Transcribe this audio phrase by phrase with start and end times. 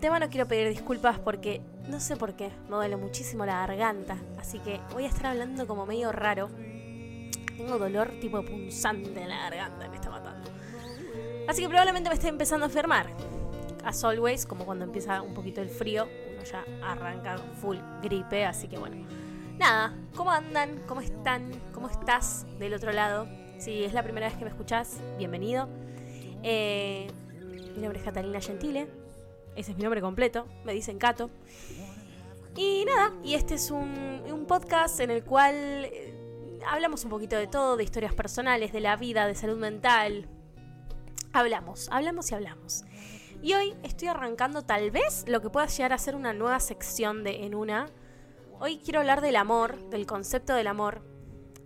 [0.00, 4.16] de antemano quiero pedir disculpas porque no sé por qué, me duele muchísimo la garganta,
[4.38, 6.48] así que voy a estar hablando como medio raro.
[7.54, 10.50] Tengo dolor tipo punzante en la garganta, me está matando.
[11.46, 13.08] Así que probablemente me esté empezando a enfermar.
[13.84, 18.68] As always, como cuando empieza un poquito el frío, uno ya arranca full gripe, así
[18.68, 19.06] que bueno.
[19.58, 20.82] Nada, ¿cómo andan?
[20.86, 21.50] ¿Cómo están?
[21.74, 23.28] ¿Cómo estás del otro lado?
[23.58, 25.68] Si es la primera vez que me escuchás, bienvenido.
[26.42, 27.10] Eh,
[27.76, 28.99] mi nombre es Catalina Gentile.
[29.56, 30.46] Ese es mi nombre completo.
[30.64, 31.30] Me dicen Cato.
[32.56, 37.46] Y nada, y este es un, podcast en el cual eh, hablamos un poquito de
[37.46, 40.28] todo, de historias personales, de la vida, de salud mental.
[41.32, 42.84] Hablamos, hablamos y hablamos.
[43.42, 47.22] Y hoy estoy arrancando tal vez lo que pueda llegar a ser una nueva sección
[47.22, 47.86] de En Una.
[48.58, 51.02] Hoy quiero hablar del amor, del concepto del amor.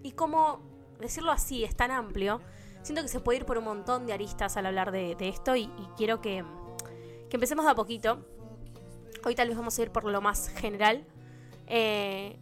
[0.02, 0.60] Y cómo,
[1.00, 2.42] decirlo así, es tan amplio.
[2.82, 5.70] Siento que se puede ir por un montón de aristas al hablar de, esto y
[5.96, 6.44] quiero que,
[7.34, 8.24] que empecemos de a poquito.
[9.24, 11.04] Hoy tal vez vamos a ir por lo más general.
[11.66, 12.38] Eh,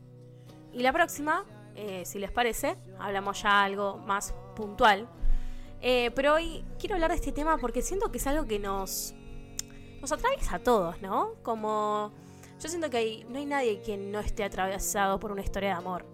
[0.71, 5.09] y la próxima, eh, si les parece, hablamos ya algo más puntual.
[5.81, 9.15] Eh, pero hoy quiero hablar de este tema porque siento que es algo que nos,
[10.03, 11.37] nos atraviesa a todos, ¿no?
[11.43, 12.13] Como
[12.61, 16.05] yo siento que no hay nadie que no esté atravesado por una historia de amor.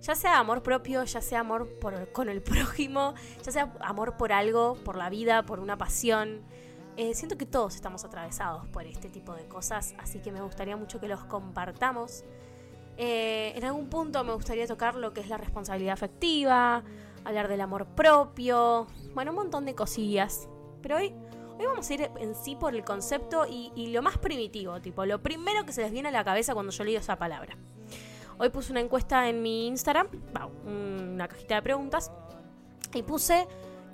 [0.00, 1.78] Ya sea amor propio, ya sea amor
[2.12, 6.42] con el prójimo, ya sea amor por algo, por la vida, por una pasión.
[6.96, 10.76] Eh, siento que todos estamos atravesados por este tipo de cosas, así que me gustaría
[10.76, 12.24] mucho que los compartamos.
[12.96, 16.82] Eh, en algún punto me gustaría tocar lo que es la responsabilidad afectiva,
[17.24, 20.48] hablar del amor propio, bueno, un montón de cosillas.
[20.80, 21.12] Pero hoy,
[21.58, 25.04] hoy vamos a ir en sí por el concepto y, y lo más primitivo, tipo,
[25.04, 27.58] lo primero que se les viene a la cabeza cuando yo leo esa palabra.
[28.38, 30.08] Hoy puse una encuesta en mi Instagram,
[30.66, 32.10] una cajita de preguntas,
[32.94, 33.46] y puse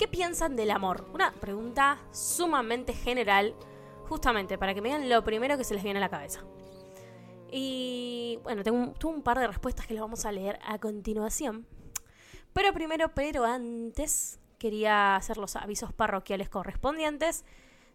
[0.03, 1.09] ¿qué piensan del amor?
[1.15, 3.55] Una pregunta sumamente general,
[4.09, 6.41] justamente para que me digan lo primero que se les viene a la cabeza.
[7.53, 10.81] Y bueno, tengo un, tuve un par de respuestas que las vamos a leer a
[10.81, 11.69] continuación.
[12.53, 17.45] Pero primero, pero antes, quería hacer los avisos parroquiales correspondientes.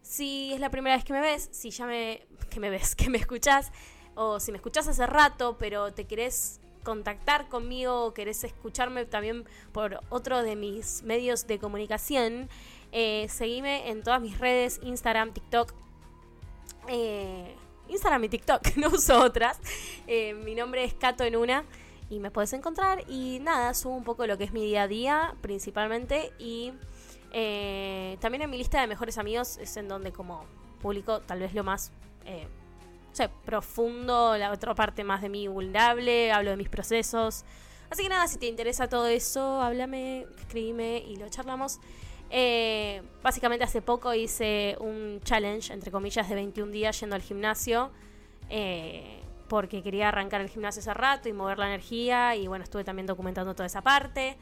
[0.01, 2.25] Si es la primera vez que me ves, si ya me.
[2.49, 3.73] que me ves, que me escuchás,
[4.15, 9.43] o si me escuchás hace rato, pero te querés contactar conmigo o querés escucharme también
[9.73, 12.47] por otro de mis medios de comunicación,
[12.93, 15.73] eh, seguime en todas mis redes, Instagram, TikTok.
[16.87, 17.53] eh,
[17.89, 19.59] Instagram y TikTok, no uso otras.
[20.07, 21.65] Eh, mi nombre es Cato en una
[22.09, 23.03] y me puedes encontrar.
[23.09, 26.31] Y nada, subo un poco lo que es mi día a día, principalmente.
[26.39, 26.71] Y
[28.21, 30.45] también en mi lista de mejores amigos es en donde como
[30.81, 31.91] publico tal vez lo más...
[33.45, 37.45] profundo, la otra parte más de mí vulnerable, hablo de mis procesos.
[37.89, 41.79] Así que nada, si te interesa todo eso, háblame, escríbeme y lo charlamos.
[42.29, 47.91] Eh, básicamente hace poco hice un challenge, entre comillas, de 21 días yendo al gimnasio.
[48.49, 52.35] eh, porque quería arrancar el gimnasio hace rato y mover la energía.
[52.35, 54.37] Y bueno, estuve también documentando toda esa parte.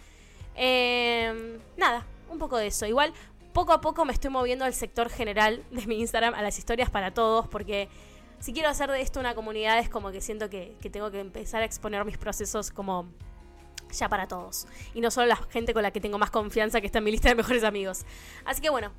[0.55, 2.85] Eh, nada, un poco de eso.
[2.85, 3.13] Igual,
[3.53, 6.89] poco a poco me estoy moviendo al sector general de mi Instagram, a las historias
[6.89, 7.87] para todos, porque
[8.39, 11.19] si quiero hacer de esto una comunidad es como que siento que, que tengo que
[11.19, 13.07] empezar a exponer mis procesos como
[13.91, 14.67] ya para todos.
[14.93, 17.11] Y no solo la gente con la que tengo más confianza que está en mi
[17.11, 18.05] lista de mejores amigos.
[18.45, 18.91] Así que bueno,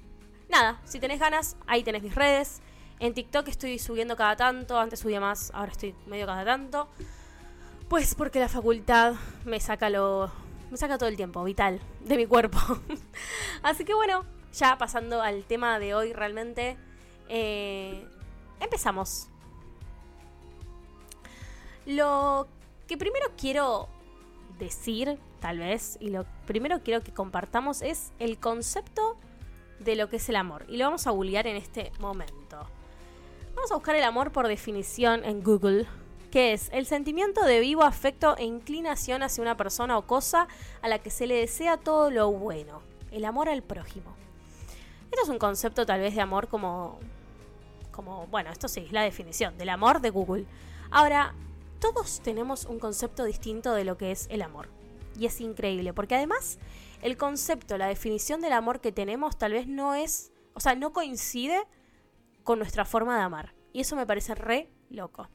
[0.49, 2.61] nada, si tenés ganas, ahí tenés mis redes.
[2.99, 6.89] En TikTok estoy subiendo cada tanto, antes subía más, ahora estoy medio cada tanto.
[7.89, 10.31] Pues porque la facultad me saca lo.
[10.71, 12.59] me saca todo el tiempo, vital, de mi cuerpo.
[13.63, 16.77] Así que bueno, ya pasando al tema de hoy realmente.
[17.29, 18.07] eh,
[18.61, 19.29] empezamos.
[21.87, 22.49] Lo
[22.87, 23.89] que primero quiero
[24.59, 29.17] decir, tal vez, y lo primero quiero que compartamos es el concepto
[29.79, 30.65] de lo que es el amor.
[30.69, 32.67] Y lo vamos a bullear en este momento.
[33.55, 35.87] Vamos a buscar el amor por definición en Google,
[36.31, 40.49] que es el sentimiento de vivo afecto e inclinación hacia una persona o cosa
[40.83, 42.83] a la que se le desea todo lo bueno.
[43.11, 44.15] El amor al prójimo.
[45.11, 46.99] Esto es un concepto tal vez de amor como
[47.97, 50.47] como, bueno, esto sí, es la definición del amor de Google.
[50.91, 51.35] Ahora,
[51.81, 54.69] todos tenemos un concepto distinto de lo que es el amor.
[55.19, 56.59] Y es increíble, porque además
[57.03, 60.93] el concepto, la definición del amor que tenemos tal vez no es, o sea, no
[60.93, 61.67] coincide
[62.45, 63.55] con nuestra forma de amar.
[63.73, 65.29] Y eso me parece re loco.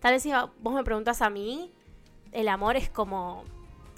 [0.00, 1.72] Tal vez si vos me preguntás a mí,
[2.32, 3.44] el amor es como...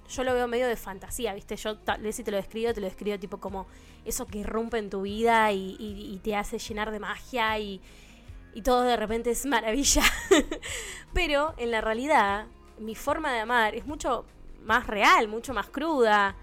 [0.08, 1.56] Yo lo veo medio de fantasía, ¿viste?
[1.56, 3.66] Yo tal vez si te lo describo, te lo describo tipo como
[4.04, 7.80] eso que irrumpe en tu vida y, te hace llenar de magia y,
[8.64, 10.02] todo de repente es maravilla.
[11.14, 12.46] Pero en la realidad,
[12.78, 14.24] mi forma de amar es mucho
[14.64, 16.34] más real, mucho más cruda,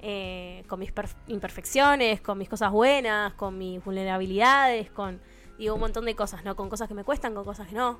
[0.00, 5.20] eh, con mis perf- imperfecciones, con mis cosas buenas, con mis vulnerabilidades, con
[5.58, 6.54] digo un montón de cosas, ¿no?
[6.56, 7.98] Con cosas que me cuestan, con cosas que no.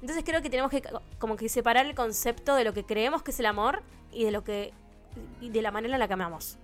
[0.00, 3.22] Entonces creo que tenemos que co- como que separar el concepto de lo que creemos
[3.22, 3.82] que es el amor
[4.12, 4.72] y de lo que
[5.40, 6.58] y de la manera en la que amamos.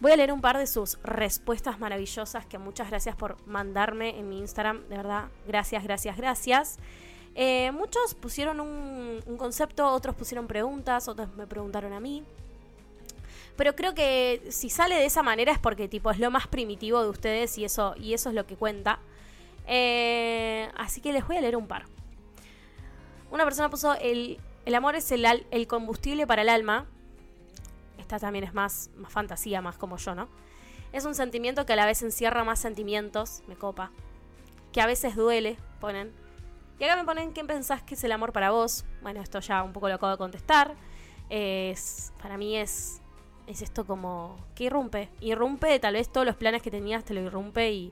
[0.00, 4.28] Voy a leer un par de sus respuestas maravillosas que muchas gracias por mandarme en
[4.28, 4.86] mi Instagram.
[4.88, 6.78] De verdad, gracias, gracias, gracias.
[7.34, 12.22] Eh, muchos pusieron un, concepto, otros pusieron preguntas, otros me preguntaron a mí.
[13.56, 17.02] Pero creo que si sale de esa manera es porque tipo es lo más primitivo
[17.02, 19.00] de ustedes y eso, y eso es lo que cuenta.
[19.66, 21.86] Eh, así que les voy a leer un par.
[23.32, 24.38] Una persona puso el,
[24.68, 26.84] el amor es el, al- el combustible para el alma.
[27.98, 30.28] Esta también es más, más fantasía, más como yo, ¿no?
[30.92, 33.90] Es un sentimiento que a la vez encierra más sentimientos, me copa.
[34.72, 36.12] Que a veces duele, ponen.
[36.78, 38.84] Y acá me ponen, ¿qué pensás que es el amor para vos?
[39.00, 40.74] Bueno, esto ya un poco lo acabo de contestar.
[41.30, 43.00] Es, para mí es,
[43.46, 45.08] es esto como que irrumpe.
[45.20, 47.90] Irrumpe tal vez todos los planes que tenías, te lo irrumpe y,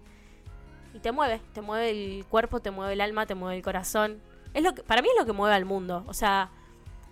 [0.92, 1.40] y te mueve.
[1.54, 4.20] Te mueve el cuerpo, te mueve el alma, te mueve el corazón.
[4.52, 6.04] Es lo que, para mí es lo que mueve al mundo.
[6.06, 6.50] O sea,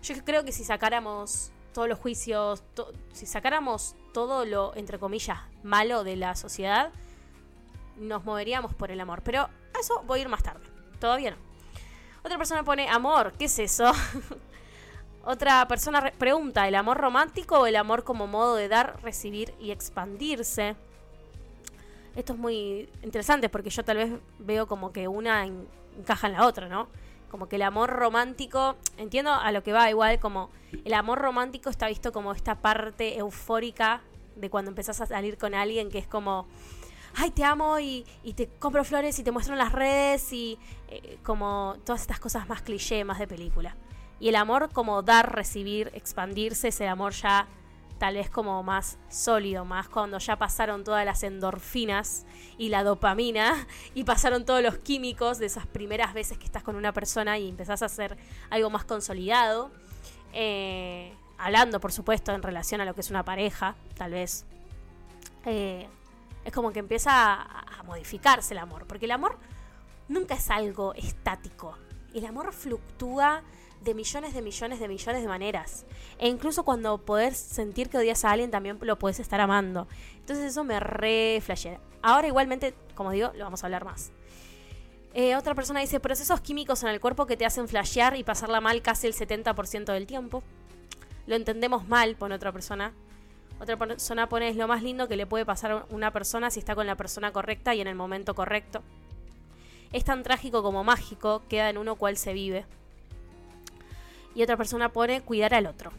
[0.05, 2.63] yo creo que si sacáramos todos los juicios,
[3.13, 6.93] si sacáramos todo lo, entre comillas, malo de la sociedad,
[7.97, 9.23] nos moveríamos por el amor.
[9.25, 10.65] Pero a eso voy a ir más tarde.
[11.01, 11.37] Todavía no.
[12.23, 13.91] Otra persona pone amor, ¿qué es eso?
[15.25, 19.55] Otra persona re- pregunta, ¿el amor romántico o el amor como modo de dar, recibir
[19.59, 20.77] y expandirse?
[22.15, 25.67] Esto es muy interesante porque yo tal vez veo como que una en-
[25.99, 26.89] encaja en la otra, ¿no?
[27.35, 30.51] Como que el amor romántico, entiendo a lo que va igual, como
[30.85, 34.03] el amor romántico está visto como esta parte eufórica
[34.37, 36.47] de cuando empezás a salir con alguien que es como,
[37.17, 41.19] ay, te amo y, te compro flores y te muestro en las redes y eh,
[41.25, 43.75] como todas estas cosas más cliché, más de película.
[44.21, 47.49] Y el amor como dar, recibir, expandirse, ese amor ya
[48.05, 52.27] tal vez como más sólido, más cuando ya pasaron todas las endorfinas
[52.59, 56.77] y la dopamina y pasaron todos los químicos de esas primeras veces que estás con
[56.77, 58.19] una persona y empezás a hacer
[58.51, 59.71] algo más consolidado.
[60.35, 64.45] Eh, hablando, por supuesto, en relación a lo que es una pareja, tal vez.
[65.47, 65.89] Eh,
[66.45, 69.39] es como que empieza a, a modificarse el amor, porque el amor
[70.09, 71.79] nunca es algo estático.
[72.13, 73.43] El amor fluctúa
[73.83, 75.85] de millones de millones de millones de maneras.
[76.19, 79.87] E incluso cuando podés sentir que odias a alguien, también lo podés estar amando.
[80.21, 81.81] Entonces eso me re flashea.
[82.03, 84.13] Ahora igualmente, como digo, lo vamos a hablar más.
[85.15, 88.61] Eh, otra persona dice, procesos químicos en el cuerpo que te hacen flashear y pasarla
[88.61, 90.43] mal casi el 70% del tiempo.
[91.27, 92.93] Lo entendemos mal, pone otra persona.
[93.61, 96.59] Otra persona pone, es lo más lindo que le puede pasar a una persona si
[96.59, 98.83] está con la persona correcta y en el momento correcto.
[99.93, 102.67] Es tan trágico como mágico, queda en uno cual se vive.
[104.35, 105.93] Y otra persona pone cuidar al otro.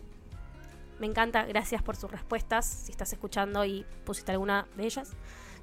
[1.00, 2.66] Me encanta, gracias por sus respuestas.
[2.66, 5.14] Si estás escuchando y pusiste alguna de ellas.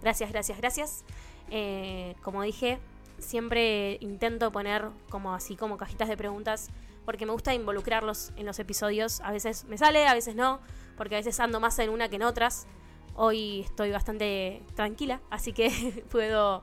[0.03, 1.05] Gracias, gracias, gracias.
[1.51, 2.79] Eh, como dije,
[3.19, 6.71] siempre intento poner como así como cajitas de preguntas
[7.05, 9.21] porque me gusta involucrarlos en los episodios.
[9.21, 10.61] A veces me sale, a veces no,
[10.97, 12.67] porque a veces ando más en una que en otras.
[13.15, 16.63] Hoy estoy bastante tranquila, así que puedo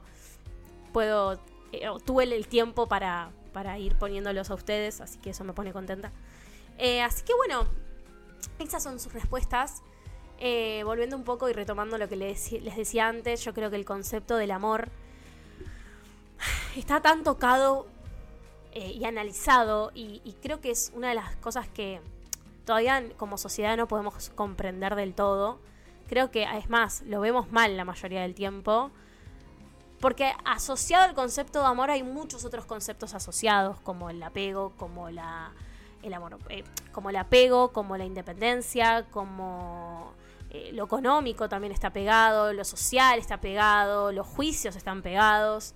[0.94, 1.40] puedo
[1.72, 5.74] eh, tuve el tiempo para, para ir poniéndolos a ustedes, así que eso me pone
[5.74, 6.12] contenta.
[6.78, 7.68] Eh, así que bueno,
[8.60, 9.84] esas son sus respuestas.
[10.42, 13.84] Eh, volviendo un poco y retomando lo que les, decía antes, yo creo que el
[13.84, 14.90] concepto del amor
[16.78, 17.88] está tan tocado
[18.72, 22.00] eh, y analizado y, y creo que es una de las cosas que
[22.64, 25.60] todavía como sociedad no podemos comprender del todo.
[26.08, 28.92] Creo que es más, lo vemos mal la mayoría del tiempo.
[30.00, 35.10] Porque asociado al concepto de amor hay muchos otros conceptos asociados, como el apego, como
[35.10, 35.52] la
[36.02, 40.14] el amor, eh, como el apego, como la independencia, como
[40.50, 45.74] eh, lo económico también está pegado, lo social está pegado, los juicios están pegados.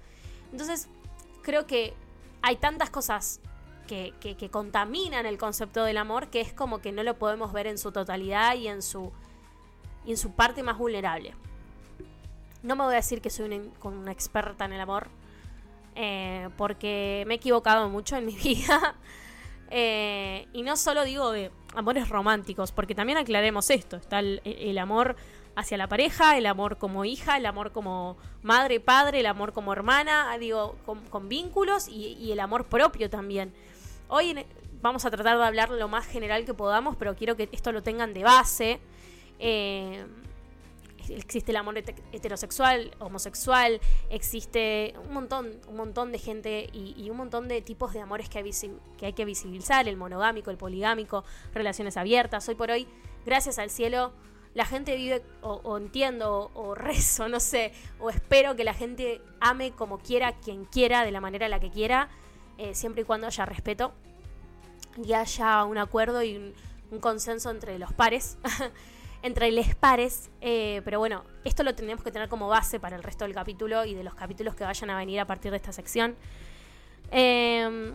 [0.51, 0.87] Entonces,
[1.41, 1.93] creo que
[2.41, 3.39] hay tantas cosas
[3.87, 7.51] que, que, que contaminan el concepto del amor que es como que no lo podemos
[7.51, 9.11] ver en su totalidad y en su,
[10.05, 11.35] y en su parte más vulnerable.
[12.63, 15.09] No me voy a decir que soy una, experta en el amor,
[15.95, 18.95] eh, porque me he equivocado mucho en mi vida.
[19.69, 25.15] Eh, y no solo digo de amores románticos, porque también aclaremos esto, está el, amor
[25.55, 29.73] hacia la pareja, el amor como hija, el amor como madre, padre, el amor como
[29.73, 33.53] hermana, digo, con, vínculos y, el amor propio también.
[34.07, 34.45] Hoy en-
[34.81, 37.83] vamos a tratar de hablar lo más general que podamos, pero quiero que esto lo
[37.83, 38.79] tengan de base.
[39.39, 40.05] Eh,
[41.09, 43.79] existe el amor hete- heterosexual, homosexual,
[44.09, 48.29] existe un montón, un montón de gente y, y un montón de tipos de amores
[48.29, 52.47] que hay, que visibilizar, el monogámico, el poligámico, relaciones abiertas.
[52.49, 52.87] Hoy por hoy,
[53.25, 54.13] gracias al cielo,
[54.53, 59.21] la gente vive, o, entiendo, o, o rezo, no sé, o espero que la gente
[59.39, 62.09] ame como quiera, quien quiera, de la manera en la que quiera,
[62.57, 63.93] eh, siempre y cuando haya respeto
[65.03, 66.53] y haya un acuerdo y un,
[66.91, 68.37] un consenso entre los pares,
[69.23, 70.29] entre les pares.
[70.41, 73.85] eh, pero bueno, esto lo tendríamos que tener como base para el resto del capítulo
[73.85, 76.15] y de los capítulos que vayan a venir a partir de esta sección.
[77.11, 77.93] Eh,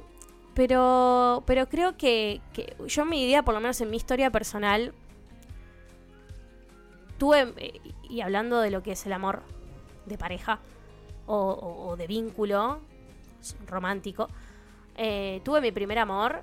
[0.55, 2.41] pero, pero creo que,
[2.87, 4.93] yo mi idea, por lo menos en mi historia personal,
[7.19, 9.43] tuve, eh, y hablando de lo que es el amor
[10.07, 10.59] de pareja
[11.27, 12.81] o de vínculo
[13.67, 14.29] romántico,
[15.01, 16.43] eh, tuve mi primer amor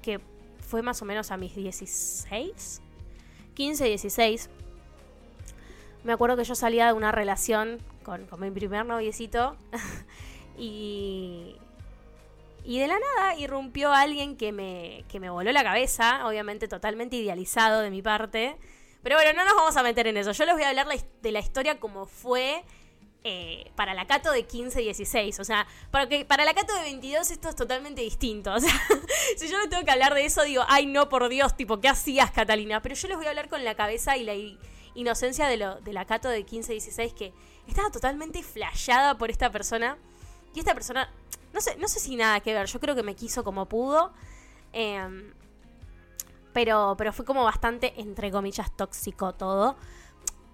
[0.00, 0.18] que
[0.60, 2.80] fue más o menos a mis 16,
[3.58, 4.50] 15, 16.
[6.04, 9.56] Me acuerdo que yo salía de una relación con, mi primer noviecito
[10.56, 11.56] y,
[12.62, 17.16] y de la nada irrumpió alguien que me, que me voló la cabeza, obviamente totalmente
[17.16, 18.56] idealizado de mi parte.
[19.02, 20.30] Pero bueno, no nos vamos a meter en eso.
[20.30, 20.86] Yo les voy a hablar
[21.20, 22.62] de la historia como fue
[23.30, 25.38] eh, para la Cato de 15, 16.
[25.40, 28.54] O sea, para, que, para la Cato de 22 esto es totalmente distinto.
[28.58, 28.72] O sea,
[29.36, 31.88] si yo no tengo que hablar de eso, digo, ay no, por Dios, tipo, ¿qué
[31.88, 32.80] hacías, Catalina?
[32.80, 34.32] Pero yo les voy a hablar con la cabeza y la
[34.94, 37.34] inocencia de, lo, de la Cato de 15, 16, que
[37.66, 39.98] estaba totalmente flasheada por esta persona.
[40.54, 41.12] Y esta persona,
[41.52, 44.14] no sé, no sé si nada que ver, yo creo que me quiso como pudo.
[44.72, 45.34] Em,
[46.54, 49.76] pero, pero fue como bastante, entre comillas, tóxico todo.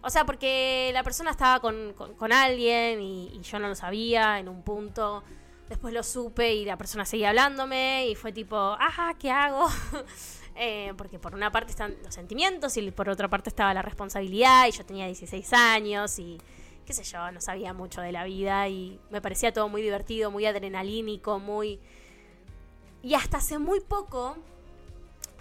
[0.04, 4.38] O sea, porque la persona estaba con, con- alguien y, y yo no lo sabía
[4.38, 5.24] en un punto.
[5.68, 9.66] Después lo supe y la persona seguía hablándome y fue tipo, ajá, ¿qué hago?
[10.56, 14.68] Eh, porque por una parte están los sentimientos y por otra parte estaba la responsabilidad
[14.68, 16.38] y yo tenía 16 años y
[16.86, 20.30] qué sé yo, no sabía mucho de la vida y me parecía todo muy divertido,
[20.30, 21.80] muy adrenalínico, muy...
[23.02, 24.36] Y hasta hace muy poco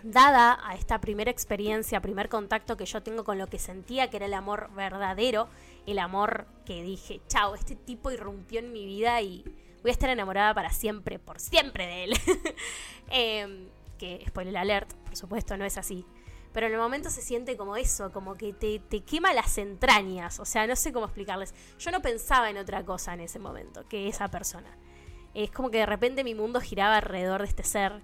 [0.04, 4.18] dada a esta primera experiencia, primer contacto que yo tengo con lo que sentía que
[4.18, 5.48] era el amor verdadero,
[5.86, 9.44] el amor que dije, chao, este tipo irrumpió en mi vida y
[9.82, 12.14] voy a estar enamorada para siempre, por siempre de él.
[13.10, 13.68] Em,
[14.00, 16.06] que, spoiler alert, por supuesto, no es así.
[16.52, 20.40] Pero en el momento se siente como eso, como que te, te quema las entrañas.
[20.40, 21.54] O sea, no sé cómo explicarles.
[21.80, 24.78] Yo no pensaba en otra cosa en ese momento que esa persona.
[25.34, 28.02] Es como que de repente mi mundo giraba alrededor de este ser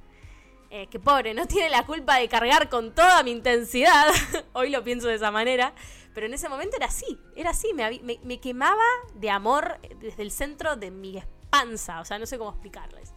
[0.72, 4.08] eh, que pobre, no tiene la culpa de cargar con toda mi intensidad.
[4.54, 5.74] Hoy lo pienso de esa manera.
[6.14, 7.70] Pero en ese momento era así, era así.
[7.74, 8.84] Me, quemaba
[9.16, 12.02] de amor desde el centro de mi panza.
[12.02, 13.14] O sea, no sé cómo explicarles.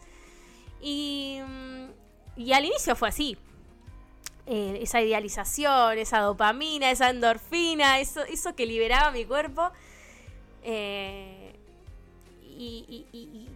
[0.81, 1.85] Y, mm,
[2.37, 3.37] y al inicio fue así.
[4.45, 9.71] Eh, esa idealización, esa dopamina, esa endorfina, eso, eso que liberaba mi cuerpo.
[10.63, 11.55] Eh,
[12.55, 13.47] y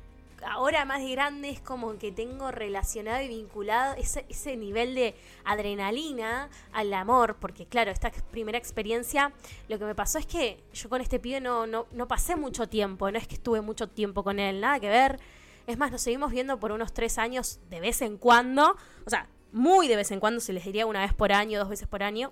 [0.47, 5.15] ahora más de grande es como que tengo relacionado y vinculado ese, ese nivel de
[5.43, 9.33] adrenalina al amor, porque claro, esta primera experiencia,
[9.67, 12.67] lo que me pasó es que yo con este pibe no, no, no pasé mucho
[12.67, 15.19] tiempo, no es que estuve mucho tiempo con él, nada que ver.
[15.67, 19.27] Es más, nos seguimos viendo por unos tres años de vez en cuando, o sea,
[19.51, 22.03] muy de vez en cuando, se les diría una vez por año, dos veces por
[22.03, 22.31] año.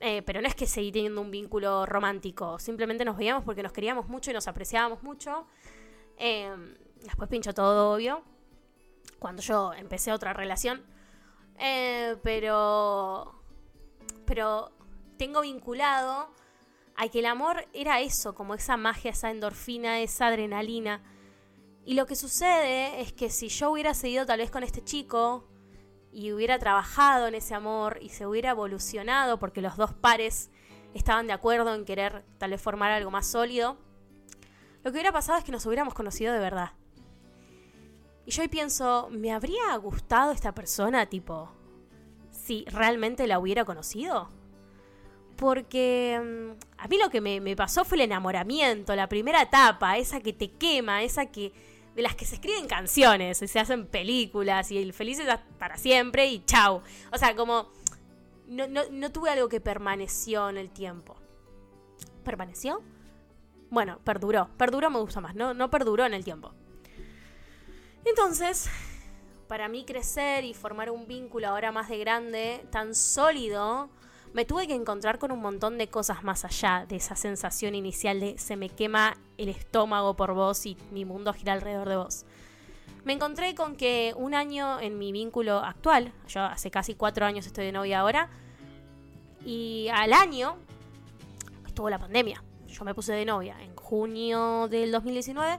[0.00, 3.72] Eh, pero no es que seguí teniendo un vínculo romántico, simplemente nos veíamos porque nos
[3.72, 5.46] queríamos mucho y nos apreciábamos mucho.
[6.18, 6.50] Eh,
[7.06, 8.22] después pinchó todo, obvio.
[9.18, 10.84] Cuando yo empecé otra relación.
[11.58, 13.42] Eh, pero.
[14.26, 14.72] Pero
[15.16, 16.28] tengo vinculado
[16.96, 21.02] a que el amor era eso, como esa magia, esa endorfina, esa adrenalina.
[21.84, 25.48] Y lo que sucede es que si yo hubiera seguido tal vez con este chico
[26.12, 30.50] y hubiera trabajado en ese amor y se hubiera evolucionado porque los dos pares
[30.94, 33.76] estaban de acuerdo en querer tal vez formar algo más sólido,
[34.82, 36.70] lo que hubiera pasado es que nos hubiéramos conocido de verdad.
[38.26, 41.48] Y yo hoy pienso, ¿me habría gustado esta persona, tipo,
[42.32, 44.28] si realmente la hubiera conocido?
[45.36, 50.20] Porque mm, a mí lo que me, pasó fue el enamoramiento, la primera etapa, esa
[50.20, 51.52] que te quema, esa que
[51.94, 55.28] de las que se escriben canciones y se hacen películas y el feliz es
[55.58, 56.82] para siempre y chau.
[57.12, 57.70] O sea, como
[58.48, 61.16] no, no, no tuve algo que permaneció en el tiempo.
[62.24, 62.82] ¿Permaneció?
[63.70, 64.50] Bueno, perduró.
[64.58, 66.52] Perduró me gusta más, no, no perduró en el tiempo.
[68.06, 68.70] Entonces,
[69.48, 73.90] para mí crecer y formar un vínculo ahora más de grande, tan sólido,
[74.32, 78.20] me tuve que encontrar con un montón de cosas más allá de esa sensación inicial
[78.20, 82.24] de se me quema el estómago por vos y mi mundo gira alrededor de vos.
[83.04, 87.46] Me encontré con que un año en mi vínculo actual, yo hace casi cuatro años
[87.46, 88.30] estoy de novia ahora,
[89.44, 90.56] y al año
[91.66, 92.42] estuvo la pandemia.
[92.66, 95.58] Yo me puse de novia en junio del 2019,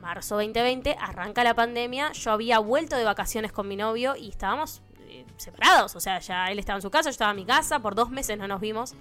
[0.00, 4.82] marzo 2020, arranca la pandemia, yo había vuelto de vacaciones con mi novio y estábamos
[5.08, 7.80] eh, separados, o sea, ya él estaba en su casa, yo estaba en mi casa,
[7.80, 8.94] por dos meses no nos vimos.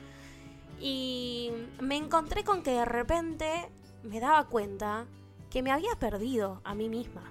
[0.80, 3.70] Y me encontré con que de repente
[4.04, 5.06] me daba cuenta
[5.50, 7.24] que me había perdido a mí misma.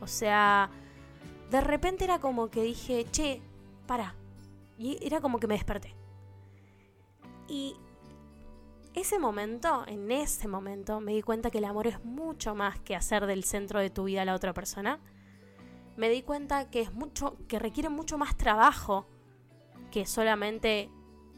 [0.00, 0.70] O sea,
[1.50, 3.42] de repente era como que dije, che,
[3.86, 4.14] para.
[4.78, 5.94] Y era como que me desperté.
[7.48, 7.76] Y
[8.96, 12.96] ese momento, en ese momento, me di cuenta que el amor es mucho más que
[12.96, 14.98] hacer del centro de tu vida a la otra persona.
[15.96, 19.06] Me di cuenta que es mucho, que requiere mucho más trabajo
[19.90, 20.90] que solamente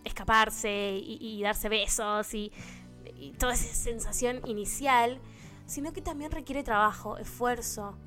[0.04, 2.52] escaparse y, darse besos y,
[3.16, 5.20] y toda esa sensación inicial,
[5.66, 7.98] sino que también requiere trabajo, esfuerzo,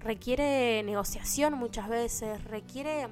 [0.00, 3.08] requiere negociación muchas veces, requiere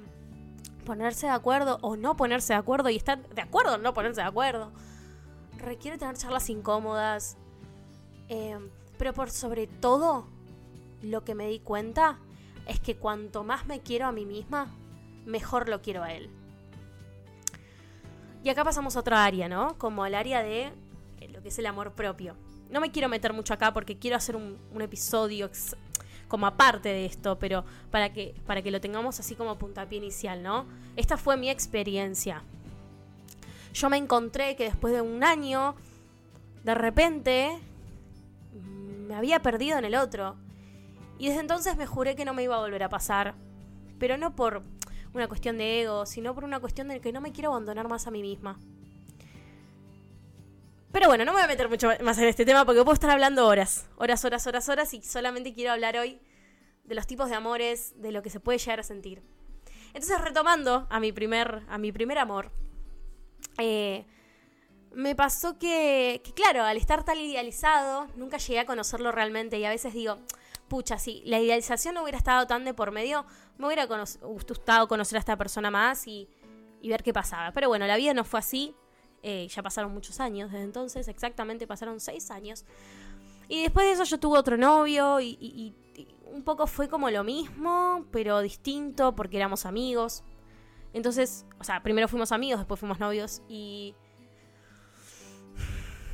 [0.85, 4.21] ponerse de acuerdo o no ponerse de acuerdo y estar de acuerdo o no ponerse
[4.21, 4.73] de acuerdo.
[5.65, 7.37] Requiere tener charlas incómodas.
[8.29, 8.59] Eh,
[8.99, 10.27] pero por sobre todo,
[11.03, 12.19] lo que me di cuenta
[12.67, 14.69] es que cuanto más me quiero a mí misma,
[15.27, 16.31] mejor lo quiero a él.
[18.43, 19.77] Y acá pasamos a otra área, ¿no?
[19.79, 20.73] Como al área de
[21.21, 22.37] eh, lo que es el amor propio.
[22.71, 25.51] No me quiero meter mucho acá porque quiero hacer un, un episodio
[26.29, 30.43] como aparte de esto, pero para que, para que lo tengamos así como puntapié inicial,
[30.43, 30.67] ¿no?
[30.97, 32.43] Esta fue mi experiencia.
[33.75, 35.75] Yo me encontré que después de un año,
[36.63, 37.59] de repente,
[38.53, 40.37] me había perdido en el otro.
[41.19, 43.35] Y desde entonces me juré que no me iba a volver a pasar.
[43.99, 44.63] Pero no por
[45.13, 48.07] una cuestión de ego, sino por una cuestión de que no me quiero abandonar más
[48.07, 48.61] a mí misma.
[50.93, 53.11] Pero bueno, no me voy a meter mucho más en este tema porque puedo estar
[53.11, 56.21] hablando horas, horas, horas, horas, horas y solamente quiero hablar hoy
[56.85, 59.21] de los tipos de amores, de lo que se puede llegar a sentir.
[59.89, 62.53] Entonces, retomando a mi primer, a mi primer amor,
[63.59, 64.07] eh,
[64.93, 69.65] me pasó que, que, claro, al estar tan idealizado, nunca llegué a conocerlo realmente y
[69.65, 70.19] a veces digo,
[70.69, 73.25] pucha, si la idealización no hubiera estado tan de por medio,
[73.59, 76.29] me hubiera gustado conocer a esta persona más y,
[76.83, 77.53] ver qué pasaba.
[77.53, 78.75] Pero bueno, la vida no fue así,
[79.23, 82.65] eh, ya pasaron muchos años desde entonces, exactamente pasaron seis años.
[83.49, 85.75] Y después de eso yo tuve otro novio y, y,
[86.33, 90.25] un poco fue como lo mismo, pero distinto porque éramos amigos.
[90.95, 93.95] Entonces, o sea, primero fuimos amigos, después fuimos novios y...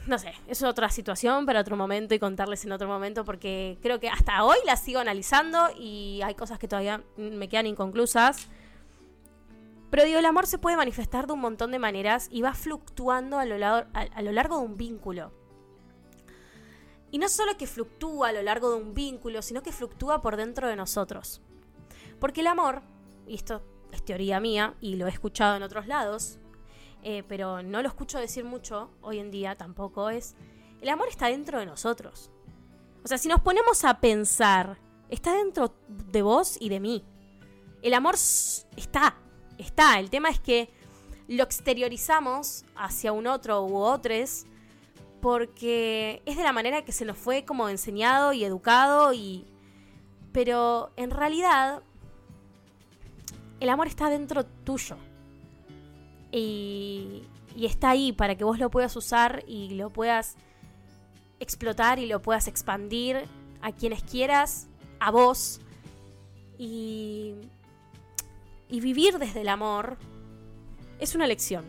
[0.07, 4.01] No sé, es otra situación para otro momento y contarles en otro momento porque creo
[4.01, 8.49] que hasta hoy la sigo analizando y hay cosas que todavía me quedan inconclusas.
[9.91, 13.39] Pero digo, el amor se puede manifestar de un montón de maneras y va fluctuando
[13.39, 15.31] a lo, largo, de un vínculo.
[17.11, 20.37] Y no solo que fluctúa a lo largo de un vínculo, sino que fluctúa por
[20.37, 21.43] dentro de nosotros.
[22.19, 22.83] Porque el amor,
[23.27, 26.39] y esto es teoría mía y lo he escuchado en otros lados,
[27.03, 30.35] eh, pero no lo escucho decir mucho hoy en día tampoco, es,
[30.81, 32.31] el amor está dentro de nosotros.
[33.05, 37.05] O sea, si nos ponemos a pensar, está dentro de vos y de mí.
[37.83, 39.17] El amor está,
[39.59, 39.99] está.
[39.99, 40.71] El tema es que
[41.29, 44.47] lo exteriorizamos hacia un otro u otros
[45.21, 49.47] porque es de la manera que se nos fue como enseñado y educado y
[50.33, 51.83] pero en realidad
[53.61, 54.97] el amor está dentro tuyo.
[56.33, 57.23] Y,
[57.57, 60.37] está ahí para que vos lo puedas usar y lo puedas
[61.41, 63.25] explotar y lo puedas expandir
[63.61, 64.69] a quienes quieras,
[64.99, 65.61] a vos.
[66.59, 67.35] Y,
[68.69, 69.99] y vivir desde el amor
[70.99, 71.65] es una lección.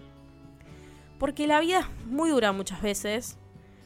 [1.19, 3.37] Porque la vida es muy dura muchas veces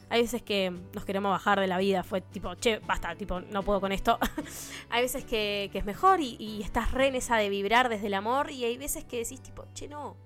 [0.08, 3.62] hay veces que nos queremos bajar de la vida, fue tipo, che, basta, tipo, no
[3.62, 4.18] puedo con esto.
[4.90, 8.06] hay veces que, que es mejor y, y, estás re en esa de vibrar desde
[8.06, 10.16] el amor y hay veces que decís tipo, che, no,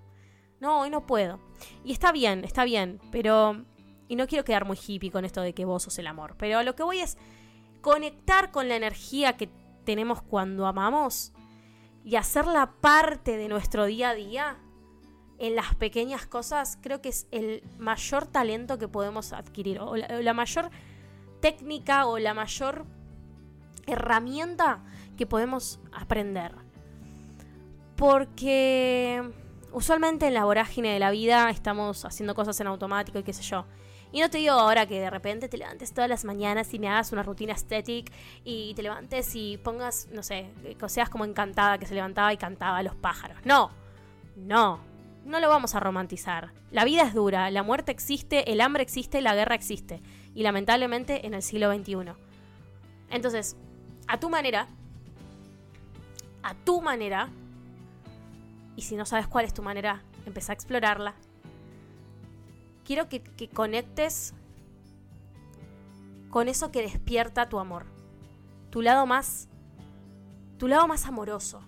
[0.60, 1.40] no, hoy no puedo.
[1.84, 3.64] Y está bien, está bien, pero...
[4.08, 6.64] Y no quiero quedar muy hippie con esto de que vos sos el amor, pero
[6.64, 7.16] lo que voy es
[7.80, 9.48] conectar con la energía que
[9.84, 11.32] tenemos cuando amamos
[12.04, 14.58] y hacerla parte de nuestro día a día
[15.40, 20.35] en las pequeñas cosas, creo que es el mayor talento que podemos adquirir, o la,
[20.35, 20.70] mayor
[21.40, 22.85] técnica o la mayor
[23.87, 24.85] herramienta
[25.16, 26.55] que podemos aprender.
[27.96, 29.22] Porque
[29.72, 33.42] usualmente en la vorágine de la vida estamos haciendo cosas en automático y qué sé
[33.42, 33.64] yo.
[34.12, 36.88] Y no te digo ahora que de repente te levantes todas las mañanas y me
[36.88, 38.12] hagas una rutina estética
[38.44, 42.37] y te levantes y pongas, no sé, que seas como encantada que se levantaba y
[42.37, 43.38] cantaba a los pájaros.
[43.44, 43.70] No,
[44.37, 44.89] no,
[45.30, 46.52] no lo vamos a romantizar.
[46.70, 50.02] La vida es dura, la muerte existe, el hambre existe, la guerra existe.
[50.34, 52.12] Y lamentablemente en el siglo XXI.
[53.10, 53.56] Entonces,
[54.08, 54.66] a tu manera,
[56.42, 57.28] a tu manera,
[58.76, 61.14] y si no sabes cuál es tu manera, empezá a explorarla.
[62.84, 64.34] Quiero que, que conectes
[66.28, 67.86] con eso que despierta tu amor.
[68.70, 69.48] Tu lado más.
[70.58, 71.62] Tu lado más amoroso.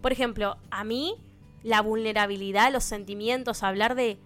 [0.00, 1.16] Por ejemplo, a mí,
[1.62, 4.18] la vulnerabilidad, los sentimientos, hablar de.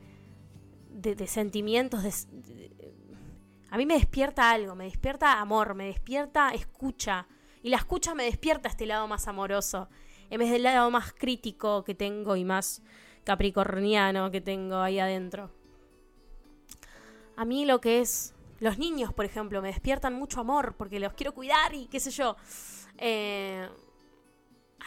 [0.90, 2.26] de, sentimientos,
[3.70, 7.26] a mí me despierta algo, me despierta amor, me despierta escucha.
[7.62, 9.88] Y la escucha me despierta este lado más amoroso.
[10.30, 12.82] En vez del lado más crítico que tengo y más
[13.24, 15.50] capricorniano que tengo ahí adentro.
[17.36, 21.12] A mí lo que es los niños, por ejemplo, me despiertan mucho amor porque los
[21.12, 22.36] quiero cuidar y qué sé yo.
[22.98, 23.68] Eh,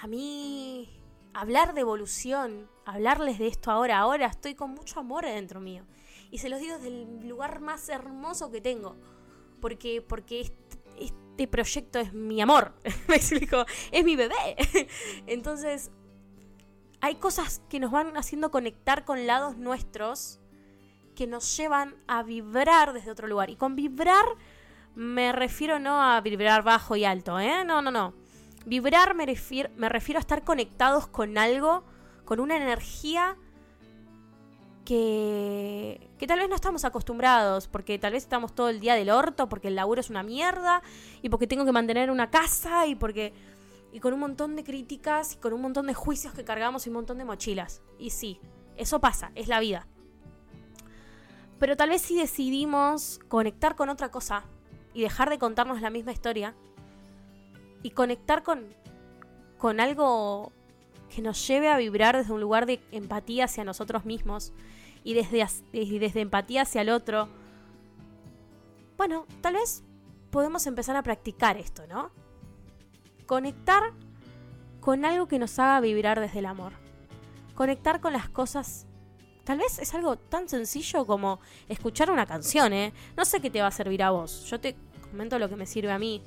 [0.01, 0.89] a mí
[1.39, 5.85] hablar de evolución, hablarles de esto ahora, ahora estoy con mucho amor dentro mío.
[6.31, 8.97] Y se los digo desde el lugar más hermoso que tengo.
[9.61, 12.73] Porque, porque este, este proyecto es mi amor.
[13.07, 13.65] Me explico.
[13.91, 14.35] Es mi bebé.
[15.27, 15.91] Entonces,
[17.01, 20.39] hay cosas que nos van haciendo conectar con lados nuestros
[21.15, 23.49] que nos llevan a vibrar desde otro lugar.
[23.49, 24.25] Y con vibrar
[24.95, 27.63] me refiero no a vibrar bajo y alto, ¿eh?
[27.63, 28.13] No, no, no.
[28.69, 31.83] Vibrar me refiero, me refiero a estar conectados con algo,
[32.23, 33.35] con una energía
[34.85, 39.09] que, que tal vez no estamos acostumbrados, porque tal vez estamos todo el día del
[39.09, 40.83] orto, porque el laburo es una mierda,
[41.23, 43.33] y porque tengo que mantener una casa, y porque...
[43.91, 46.89] Y con un montón de críticas, y con un montón de juicios que cargamos y
[46.89, 47.81] un montón de mochilas.
[47.97, 48.39] Y sí,
[48.77, 49.87] eso pasa, es la vida.
[51.57, 54.43] Pero tal vez si decidimos conectar con otra cosa
[54.93, 56.53] y dejar de contarnos la misma historia
[57.83, 58.65] y conectar con,
[59.57, 60.51] con algo
[61.09, 64.53] que nos lleve a vibrar desde un lugar de empatía hacia nosotros mismos
[65.03, 67.29] y desde, y desde empatía hacia el otro,
[68.97, 69.83] bueno, tal vez
[70.29, 72.11] podemos empezar a practicar esto, ¿no?
[73.25, 73.93] Conectar
[74.81, 76.73] con algo que nos haga vibrar desde el amor.
[77.55, 78.87] Conectar con las cosas
[79.49, 82.93] Tal vez es algo tan sencillo como escuchar una canción, ¿eh?
[83.17, 84.45] No sé qué te va a servir a vos.
[84.45, 84.75] Yo te
[85.09, 86.21] comento lo que me sirve a mí.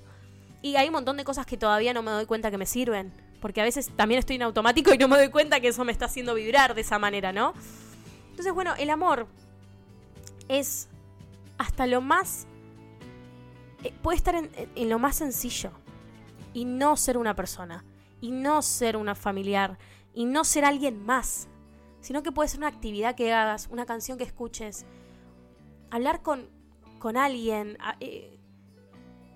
[0.62, 3.12] Y hay un montón de cosas que todavía no me doy cuenta que me sirven.
[3.40, 5.92] Porque a veces también estoy en automático y no me doy cuenta que eso me
[5.92, 7.54] está haciendo vibrar de esa manera, ¿no?
[8.30, 9.26] Entonces, bueno, el amor
[10.48, 10.88] es
[11.58, 12.46] hasta lo más...
[13.82, 15.72] eh, puede estar en, lo más sencillo.
[16.54, 17.84] Y no ser una persona.
[18.20, 19.78] Y no ser una familiar.
[20.14, 21.48] Y no ser alguien más
[22.02, 24.84] sino que puede ser una actividad que hagas, una canción que escuches,
[25.90, 26.50] hablar con,
[26.98, 28.38] con alguien, eh,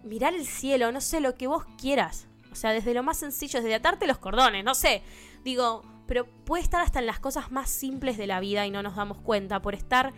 [0.06, 2.26] mirar el cielo, no sé, lo que vos quieras.
[2.52, 5.02] O sea, desde lo más sencillo, desde atarte los cordones, no sé.
[5.44, 8.82] Digo, pero puede estar hasta en las cosas más simples de la vida y no
[8.82, 10.12] nos damos cuenta por estar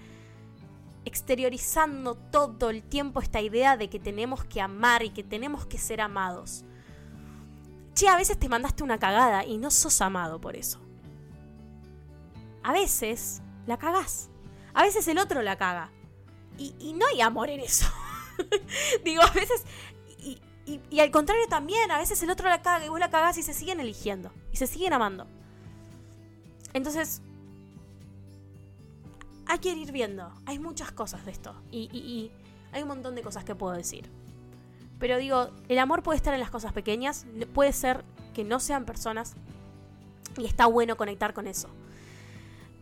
[1.05, 5.79] exteriorizando todo el tiempo esta idea de que tenemos que amar y que tenemos que
[5.79, 6.65] ser amados.
[7.95, 10.81] Che, a veces te mandaste una cagada y no sos amado por eso
[12.69, 14.29] a veces la cagás.
[14.75, 15.91] A veces el otro la caga.
[16.59, 17.87] Y, y no hay amor en eso.
[19.05, 19.65] Digo, a veces.
[20.21, 20.39] Y,
[20.91, 23.43] y- al contrario también, a veces el otro la caga y vos la cagás y
[23.43, 24.31] se siguen eligiendo.
[24.53, 25.27] Y se siguen amando.
[26.75, 27.23] Entonces.
[29.47, 30.31] Hay que ir viendo.
[30.47, 31.55] Hay muchas cosas de esto.
[31.71, 32.31] Y, y- y
[32.73, 34.11] hay un montón de cosas que puedo decir.
[34.99, 37.25] Pero digo, el amor puede estar en las cosas pequeñas.
[37.55, 39.35] Puede ser que no sean personas.
[40.37, 41.69] Y está bueno conectar con eso.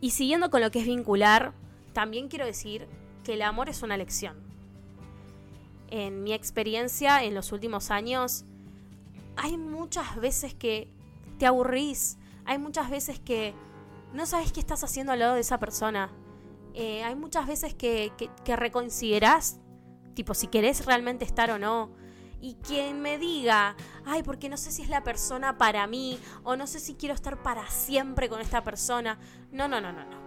[0.01, 1.53] Y siguiendo con lo que es vincular,
[1.93, 2.87] también quiero decir
[3.25, 4.37] que el amor es una elección.
[5.89, 8.45] En mi experiencia en los últimos años,
[9.37, 10.89] hay muchas veces que
[11.39, 13.55] te aburrís, hay muchas veces que
[14.13, 16.11] no sabes qué estás haciendo al lado de esa persona.
[16.75, 19.59] Eh, hay muchas veces que, que, que reconsiderás,
[20.15, 21.91] tipo, si querés realmente estar o no.
[22.41, 26.57] Y quien me diga, ay, porque no sé si es la persona para mí, o
[26.57, 29.19] no sé si quiero estar para siempre con esta persona.
[29.51, 30.27] No, no, no, no, no.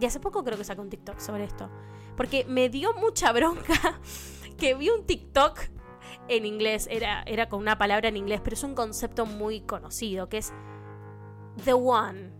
[0.00, 1.70] Y hace poco creo que saqué un TikTok sobre esto.
[2.16, 4.00] Porque me dio mucha bronca
[4.54, 5.60] que vi un TikTok
[6.28, 6.88] en inglés.
[6.90, 10.52] Era, era con una palabra en inglés, pero es un concepto muy conocido, que es
[11.64, 12.30] The One.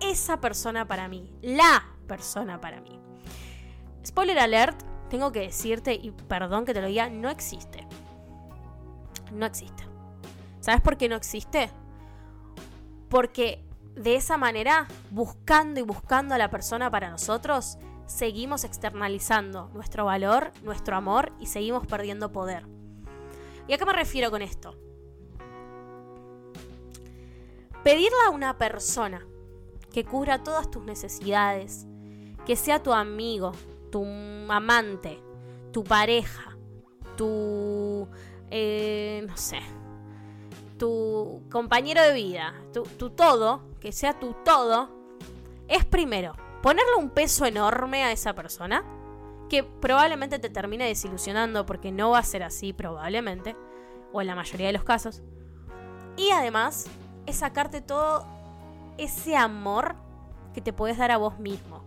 [0.00, 1.32] Esa persona para mí.
[1.42, 2.98] La persona para mí.
[4.04, 7.86] Spoiler alert, tengo que decirte, y perdón que te lo diga, no existe.
[9.32, 9.84] No existe.
[10.60, 11.70] ¿Sabes por qué no existe?
[13.08, 20.04] Porque de esa manera, buscando y buscando a la persona para nosotros, seguimos externalizando nuestro
[20.04, 22.66] valor, nuestro amor y seguimos perdiendo poder.
[23.68, 24.76] ¿Y a qué me refiero con esto?
[27.84, 29.26] Pedirle a una persona
[29.92, 31.86] que cubra todas tus necesidades,
[32.46, 33.52] que sea tu amigo,
[33.90, 34.04] tu
[34.48, 35.20] amante,
[35.72, 36.56] tu pareja,
[37.16, 38.08] tu,
[38.50, 39.60] eh, no sé,
[40.78, 44.90] tu compañero de vida, tu, tu todo, que sea tu todo,
[45.68, 48.84] es primero ponerle un peso enorme a esa persona,
[49.50, 53.56] que probablemente te termine desilusionando porque no va a ser así probablemente,
[54.12, 55.22] o en la mayoría de los casos.
[56.16, 56.86] Y además
[57.26, 58.26] es sacarte todo
[58.98, 59.96] ese amor
[60.54, 61.84] que te puedes dar a vos mismo.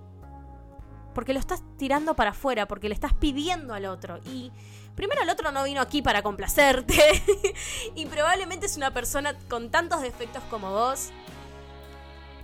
[1.14, 4.20] Porque lo estás tirando para afuera, porque le estás pidiendo al otro.
[4.26, 4.52] Y
[4.96, 7.24] primero el otro no vino aquí para complacerte.
[7.96, 11.12] y probablemente es una persona con tantos defectos como vos.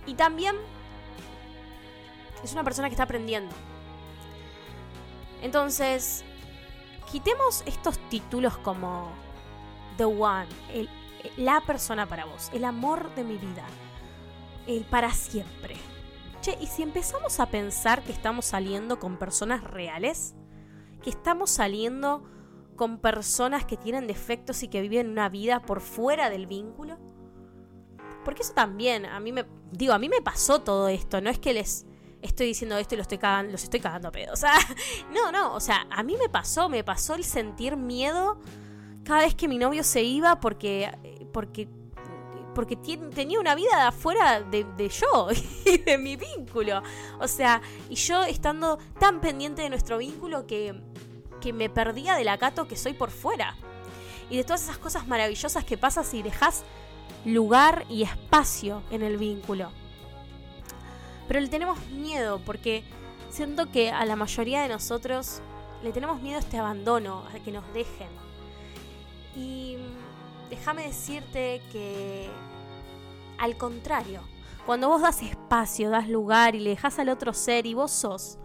[0.06, 0.56] Y también
[2.42, 3.54] es una persona que está aprendiendo.
[5.42, 6.24] Entonces,
[7.10, 9.10] quitemos estos títulos como
[9.96, 10.88] The One, el,
[11.36, 13.64] la persona para vos, el amor de mi vida,
[14.66, 15.76] el para siempre.
[16.40, 20.34] Che, ¿y si empezamos a pensar que estamos saliendo con personas reales?
[21.02, 22.24] Que estamos saliendo
[22.76, 26.98] con personas que tienen defectos y que viven una vida por fuera del vínculo?
[28.24, 29.44] Porque eso también, a mí me.
[29.70, 31.20] Digo, a mí me pasó todo esto.
[31.20, 31.86] No es que les
[32.22, 34.32] estoy diciendo esto y los estoy cagando, los estoy cagando a pedo.
[34.32, 34.54] O sea,
[35.14, 35.54] no, no.
[35.54, 38.40] O sea, a mí me pasó, me pasó el sentir miedo
[39.04, 40.90] cada vez que mi novio se iba porque.
[41.32, 41.68] porque.
[42.54, 45.28] Porque tenía una vida afuera de, de yo
[45.64, 46.82] y de mi vínculo.
[47.18, 50.78] O sea, y yo estando tan pendiente de nuestro vínculo que,
[51.40, 53.56] que me perdía del acato que soy por fuera.
[54.28, 56.64] Y de todas esas cosas maravillosas que pasas si dejas
[57.24, 59.72] lugar y espacio en el vínculo.
[61.28, 62.84] Pero le tenemos miedo porque
[63.30, 65.40] siento que a la mayoría de nosotros
[65.82, 68.08] le tenemos miedo a este abandono, a que nos dejen.
[69.34, 69.76] Y
[70.50, 72.28] déjame decirte que
[73.38, 74.20] al contrario,
[74.66, 78.38] cuando vos das espacio, das lugar y le dejas al otro ser y vos sos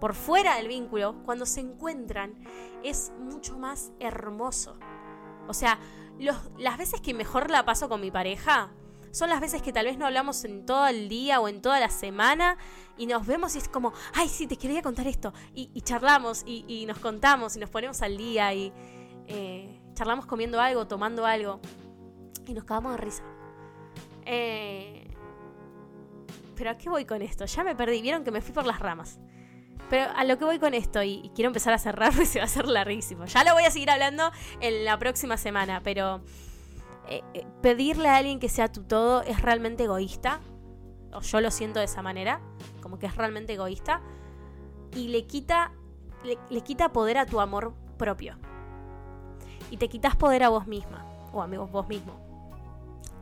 [0.00, 2.34] por fuera del vínculo, cuando se encuentran,
[2.82, 4.76] es mucho más hermoso.
[5.46, 5.78] O sea,
[6.58, 8.72] las veces que mejor la paso con mi pareja
[9.12, 11.78] son las veces que tal vez no hablamos en todo el día o en toda
[11.78, 12.56] la semana
[12.96, 15.32] y nos vemos y es como, ay, sí, te quería contar esto.
[15.54, 18.72] Y, charlamos y, nos contamos y nos ponemos al día y
[19.28, 21.60] eh, charlamos comiendo algo, tomando algo
[22.46, 23.22] y nos cagamos de risa.
[24.24, 25.14] Eh,
[26.56, 27.44] pero ¿a qué voy con esto?
[27.44, 29.18] Ya me perdí, vieron que me fui por las ramas.
[29.90, 32.44] Pero a lo que voy con esto, y, quiero empezar a cerrar porque se va
[32.44, 33.26] a hacer larguísimo.
[33.26, 36.22] Ya lo voy a seguir hablando en la próxima semana, pero
[37.08, 40.40] eh, eh, pedirle a alguien que sea tu todo es realmente egoísta.
[41.12, 42.40] O yo lo siento de esa manera,
[42.80, 44.00] como que es realmente egoísta.
[44.94, 45.72] Y le quita,
[46.24, 48.36] le, quita poder a tu amor propio.
[49.70, 51.04] Y te quitas poder a vos misma.
[51.32, 52.18] O a vos mismo.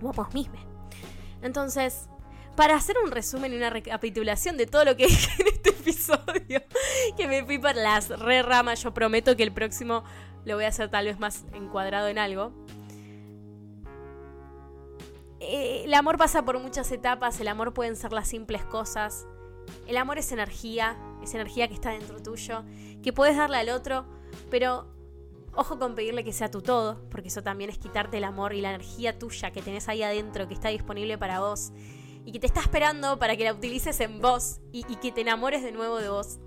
[0.03, 0.59] O vos misma.
[1.43, 2.09] Entonces,
[2.57, 6.63] para hacer un resumen y una recapitulación de todo lo que dije en este episodio,
[7.17, 10.05] que me fui por las re ramas, yo prometo que el próximo
[10.45, 12.53] lo voy a hacer tal vez más encuadrado en algo.
[15.41, 19.27] Eh, el amor pasa por muchas etapas, el amor pueden ser las simples cosas.
[19.87, 22.65] El amor es energía, es energía que está dentro tuyo,
[23.03, 24.05] que puedes darle al otro,
[24.51, 24.87] pero
[25.55, 28.61] ojo con pedirle que sea tu todo, porque eso también es quitarte el amor y
[28.61, 31.73] la energía tuya que tenés ahí adentro, que está disponible para vos
[32.25, 35.63] y que te está esperando para que la utilices en vos y, que te enamores
[35.63, 36.39] de nuevo de vos.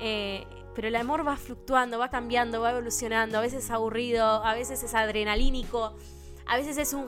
[0.00, 4.54] Eh, pero el amor va fluctuando, va cambiando, va evolucionando, a veces es aburrido, a
[4.54, 5.96] veces es adrenalínico,
[6.46, 7.06] a veces es un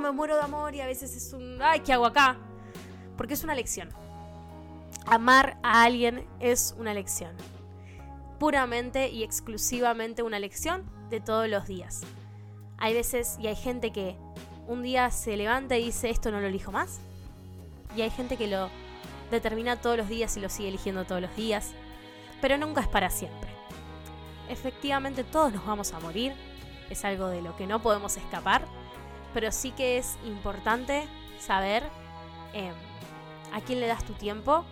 [0.00, 2.36] me muero de amor y a veces es un ay, ¿qué hago acá?
[3.16, 3.88] Porque es una lección.
[5.06, 7.34] Amar a alguien es una lección.
[8.38, 12.02] Puramente y exclusivamente una lección de todos los días.
[12.78, 14.16] Hay veces y hay gente que
[14.66, 17.00] un día se levanta y dice esto no lo elijo más
[17.96, 18.70] y hay gente que lo
[19.30, 21.72] determina todos los días y lo sigue eligiendo todos los días,
[22.40, 23.50] pero nunca es para siempre.
[24.48, 26.32] Efectivamente todos nos vamos a morir,
[26.88, 28.64] es algo de lo que no podemos escapar,
[29.32, 31.06] pero sí que es importante
[31.38, 31.82] saber
[32.52, 32.74] em,
[33.52, 34.64] a quién le das tu tiempo,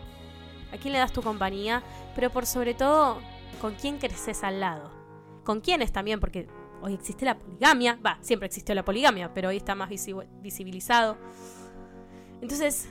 [0.72, 1.82] a quién le das tu compañía,
[2.14, 3.18] pero por sobre todo
[3.60, 4.90] con quién creces al lado.
[5.44, 6.46] Con quiénes también, porque
[6.82, 11.16] hoy existe la poligamia, va, siempre existió la poligamia, pero hoy está más visibilizado.
[12.40, 12.88] Entonces,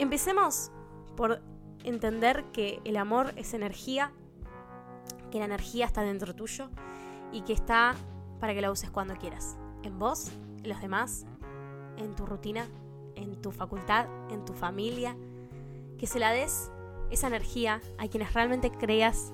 [0.00, 0.72] Empecemos
[1.14, 1.42] por
[1.84, 4.14] entender que el amor es energía,
[5.30, 6.70] que la energía está dentro tuyo
[7.32, 7.94] y que está
[8.40, 9.58] para que la uses cuando quieras.
[9.82, 10.32] En vos,
[10.64, 11.26] los demás,
[11.96, 12.66] en tu rutina,
[13.14, 15.16] en tu facultad, en tu familia.
[15.98, 16.70] Que se la des
[17.10, 19.32] esa energía a quienes realmente creas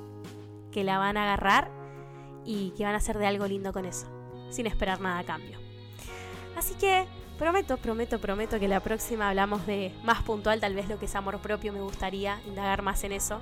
[0.72, 1.70] que la van a agarrar
[2.44, 4.06] y que van a hacer de algo lindo con eso,
[4.50, 5.58] sin esperar nada a cambio.
[6.56, 7.06] Así que
[7.38, 11.14] prometo, prometo, prometo que la próxima hablamos de más puntual, tal vez lo que es
[11.14, 13.40] amor propio, me gustaría indagar más en eso.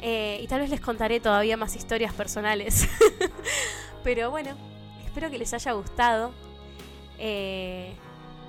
[0.00, 2.88] Eh, y tal vez les contaré todavía más historias personales.
[4.04, 4.50] Pero bueno,
[5.04, 6.32] espero que les haya gustado.
[7.18, 7.94] Eh,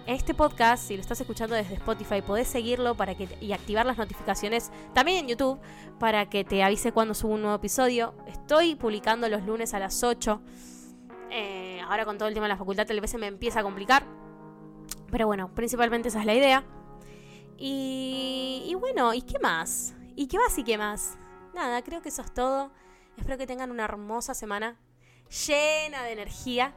[0.08, 3.97] este podcast, si lo estás escuchando desde Spotify, podés seguirlo para que, y activar las
[3.97, 5.60] notificaciones también en YouTube
[5.99, 8.13] para que te avise cuando subo un nuevo episodio.
[8.28, 10.41] Estoy publicando los lunes a las 8.
[11.32, 13.63] Eh, ahora con todo el tema de la facultad tal vez se me empieza a
[13.63, 14.06] complicar.
[15.10, 16.63] Pero bueno, principalmente esa es la idea.
[17.58, 19.95] Y, y bueno, ¿y qué más?
[20.15, 21.17] ¿Y qué más y qué más?
[21.56, 22.71] Nada, creo que eso es todo.
[23.17, 24.78] Espero que tengan una hermosa semana
[25.47, 26.75] llena de energía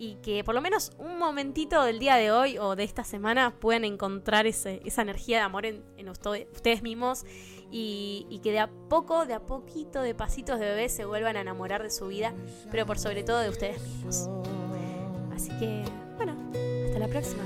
[0.00, 3.54] y que por lo menos un momentito del día de hoy o de esta semana
[3.60, 7.26] puedan encontrar ese, esa energía de amor en, ustedes, mismos
[7.70, 11.36] y, y que de a poco, de a poquito, de pasitos de bebé se vuelvan
[11.36, 12.32] a enamorar de su vida,
[12.70, 14.30] pero por sobre todo de ustedes mismos.
[15.34, 15.84] Así que,
[16.16, 16.34] bueno,
[16.86, 17.42] hasta la próxima.